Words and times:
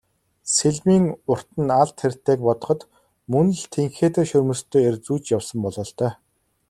Сэлмийн 0.53 1.05
урт 1.31 1.49
нь 1.61 1.73
алд 1.81 1.97
хэртэйг 2.01 2.39
бодоход 2.47 2.81
мөн 3.31 3.47
л 3.59 3.63
тэнхээтэй 3.73 4.25
шөрмөстэй 4.29 4.81
эр 4.89 4.95
зүүж 5.05 5.23
явсан 5.37 5.59
бололтой. 5.63 6.11